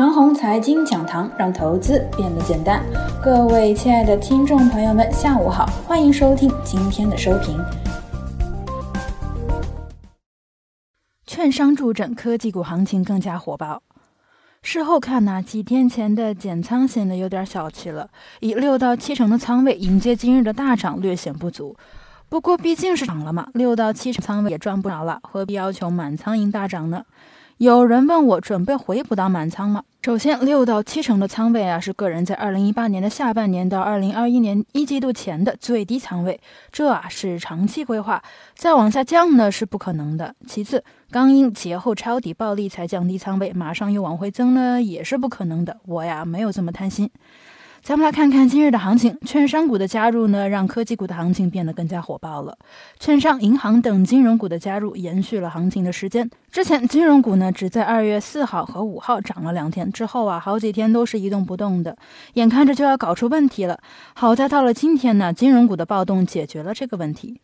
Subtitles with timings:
[0.00, 2.82] 长虹财经讲堂让投资变得简单。
[3.22, 7.62] 各位亲爱的听众朋友们，下午好，欢迎收听今天的收评。
[11.26, 13.82] 券商助阵，科技股行情更加火爆。
[14.62, 18.08] 事后看呢，几天前的减仓显得有点小气了，
[18.40, 21.76] 以六到七成的仓位迎接今日的大涨，略显不足。
[22.30, 27.04] 不过毕竟是涨了嘛，六到七成仓位也赚不着了，何必要求满仓迎大涨呢？
[27.60, 29.84] 有人问我准备回补到满仓吗？
[30.00, 36.40] 首先，六到七成的仓位啊，是个人在二零一八年的下半年到二零二一年一季度前的最低仓位，
[36.72, 38.22] 这啊是长期规划，
[38.54, 40.34] 再往下降呢是不可能的。
[40.46, 45.76] 其次，刚因节后抄底暴利才降低仓位，马上又往回增呢也是不可能的。
[45.84, 47.10] 我呀没有这么贪心。
[47.82, 52.56] 咱们来看看今日的行情，券商股的加入呢，让科技股的行情变得更加火爆了。
[52.98, 56.30] 券商、银行等金融股的加入，延续了行情的时间。
[56.52, 61.96] 之前金融股呢，只在二月四号和五号涨了两天，之后啊，好几天都是一动不动的，
[62.34, 63.80] 眼看着就要搞出问题了。
[64.14, 67.40] 好在到了今天呢，金融股的暴动解决了这个问题。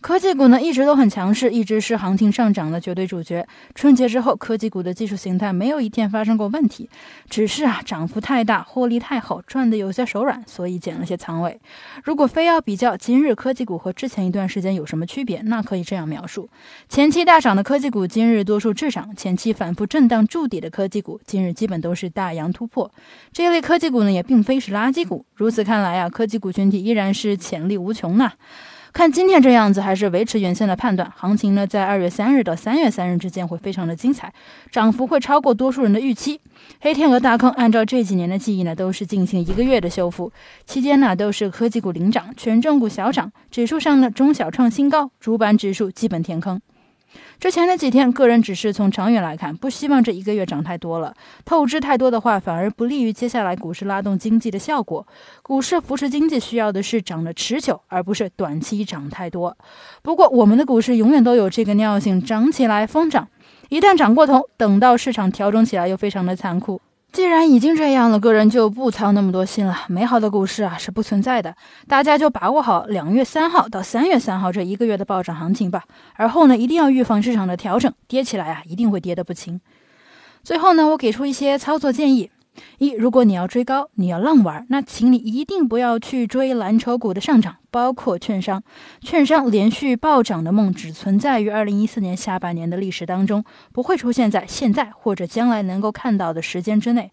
[0.00, 3.46] 科技股呢一直都很强势，一直是行情上涨的绝对主角。
[3.74, 6.88] 春节之后，科技股的技术形态没有一天发生过问题，
[7.28, 11.60] 只是啊涨幅太大，获利太好，赚的有些手软，所以减了些仓位。
[12.02, 16.48] 如果非要比较今日科技股和之前一段时间有什么区别，那可以这样描述：
[16.88, 22.90] 前期大涨的科技股，今日多数滞涨；前期反复震荡筑底的科技股，今日基本都是大阳突破。
[23.34, 25.26] 这一类科技股呢，也并非是垃圾股。
[25.34, 28.32] 如此看来啊，科技股群体依然是潜力无穷呐。
[28.92, 31.10] 看今天这样子，还是维持原先的判断。
[31.16, 34.32] 行情呢，在二月三日到三月三日之间会非常的精彩，
[34.70, 36.40] 涨幅会超过多数人的预期。
[36.80, 40.32] 黑天鹅大坑，按照这几年的记忆呢，都是进行一个月的修复，
[40.66, 46.60] 期间呢都是科技股领涨，权重股小涨，指数上呢中小创新高，主板指数基本填坑。
[47.38, 51.14] 之前的几天，个人只是从长远来看，不希望这一个月涨太多了。
[51.44, 55.06] 透支太多的话，反而不利于接下来股市拉动经济的效果。
[55.42, 59.56] 股市扶持经济需要的是涨得持久，而不是短期涨太多。
[60.02, 63.28] 不过，我们的股市永远都有这个尿性，涨起来疯涨，
[63.70, 66.80] 一旦涨过头，等到市场调整起来又非常的残酷。
[67.12, 69.76] 既然已经这样了，个人就不操那么多心了。
[69.88, 71.54] 美好的股市啊是不存在的，
[71.88, 75.82] 大家就把握好两月三号到三月三号这一个月的暴涨行情吧。
[76.14, 79.60] 而后呢，一定要预防市场的调整，跌起来啊一定会跌得不轻。
[80.44, 82.30] 最后呢，我给出一些操作建议。
[82.78, 88.62] 一，如果你要追高，你要浪玩，那请你一定不要去追蓝筹股的上涨，包括券商。
[89.00, 97.10] 券商连续暴涨的梦只存在于二零一四年下半年的历史当中，不会出现在现在或者将来能够看到的时间之内。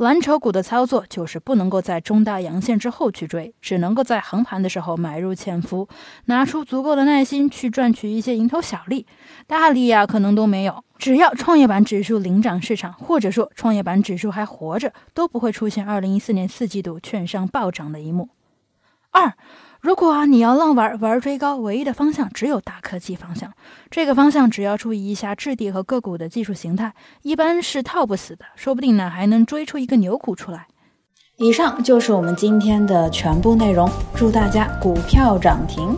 [0.00, 5.86] 蓝筹股的操作就是不能够在中大阳线之后去追，只能够在横盘的时候买入潜伏，
[6.24, 9.04] 拿出足够的耐心去赚取一些蝇头小利，
[9.46, 10.82] 大利呀可能都没有。
[10.96, 18.30] 只要创业板指数领涨市场，或者说创业板指数还活着，都不会出现二零一四年四季度券商暴涨的一幕。
[19.10, 19.32] 二。
[19.80, 23.50] 如果啊你要浪玩玩追高，唯一的方向只有大科技方向。
[23.90, 30.66] 这个方向只要注意一下质地和个股的技术形态，一般是套不死的，说不定呢还能追出一个牛股出来。
[31.38, 35.96] 以上就是我们今天的全部内容，祝大家股票涨停。